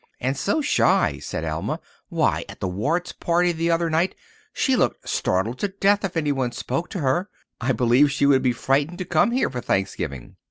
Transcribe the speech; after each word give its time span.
"And 0.19 0.35
so 0.35 0.61
shy," 0.63 1.19
said 1.19 1.45
Alma. 1.45 1.79
"Why, 2.09 2.43
at 2.49 2.59
the 2.59 2.67
Wards' 2.67 3.11
party 3.11 3.51
the 3.51 3.69
other 3.69 3.87
night 3.87 4.15
she 4.51 4.75
looked 4.75 5.07
startled 5.07 5.59
to 5.59 5.67
death 5.67 6.03
if 6.03 6.17
anyone 6.17 6.53
spoke 6.53 6.89
to 6.89 7.01
her. 7.01 7.29
I 7.59 7.71
believe 7.71 8.11
she 8.11 8.25
would 8.25 8.41
be 8.41 8.51
frightened 8.51 8.97
to 8.97 9.05
come 9.05 9.29
here 9.29 9.51
for 9.51 9.61
Thanksgiving." 9.61 10.37